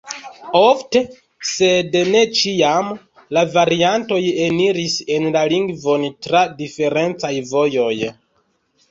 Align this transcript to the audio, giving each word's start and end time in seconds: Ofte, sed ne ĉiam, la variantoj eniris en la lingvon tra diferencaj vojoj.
Ofte, 0.59 1.01
sed 1.49 1.97
ne 2.13 2.21
ĉiam, 2.37 2.87
la 3.37 3.43
variantoj 3.57 4.17
eniris 4.45 4.95
en 5.17 5.27
la 5.35 5.43
lingvon 5.53 6.07
tra 6.29 6.41
diferencaj 6.63 7.31
vojoj. 7.51 7.93